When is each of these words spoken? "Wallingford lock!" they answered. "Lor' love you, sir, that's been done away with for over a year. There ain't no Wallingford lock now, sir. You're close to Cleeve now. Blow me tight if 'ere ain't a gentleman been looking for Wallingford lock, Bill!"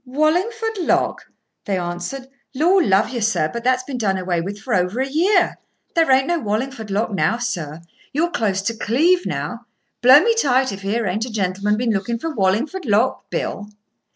"Wallingford 0.03 0.79
lock!" 0.79 1.27
they 1.65 1.77
answered. 1.77 2.27
"Lor' 2.55 2.81
love 2.83 3.09
you, 3.11 3.21
sir, 3.21 3.51
that's 3.63 3.83
been 3.83 3.99
done 3.99 4.17
away 4.17 4.41
with 4.41 4.57
for 4.59 4.73
over 4.73 4.99
a 4.99 5.07
year. 5.07 5.59
There 5.93 6.09
ain't 6.09 6.25
no 6.25 6.39
Wallingford 6.39 6.89
lock 6.89 7.11
now, 7.13 7.37
sir. 7.37 7.81
You're 8.11 8.31
close 8.31 8.63
to 8.63 8.73
Cleeve 8.75 9.27
now. 9.27 9.67
Blow 10.01 10.19
me 10.19 10.33
tight 10.33 10.71
if 10.71 10.83
'ere 10.83 11.05
ain't 11.05 11.25
a 11.27 11.29
gentleman 11.31 11.77
been 11.77 11.91
looking 11.91 12.17
for 12.17 12.33
Wallingford 12.33 12.85
lock, 12.85 13.29
Bill!" 13.29 13.69